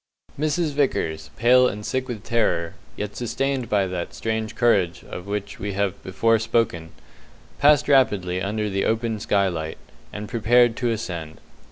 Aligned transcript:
Mrs 0.39 0.71
Vickers, 0.71 1.29
pale 1.37 1.67
and 1.67 1.85
sick 1.85 2.07
with 2.07 2.23
terror, 2.23 2.73
yet 2.97 3.15
sustained 3.15 3.69
by 3.69 3.85
that 3.85 4.15
strange 4.15 4.55
courage 4.55 5.03
of 5.03 5.27
which 5.27 5.59
we 5.59 5.73
have 5.73 6.01
before 6.01 6.39
spoken, 6.39 6.89
passed 7.59 7.87
rapidly 7.87 8.41
under 8.41 8.67
the 8.67 8.83
open 8.83 9.19
skylight, 9.19 9.77
and 10.11 10.27
prepared 10.27 10.75
to 10.77 10.89
ascend. 10.89 11.39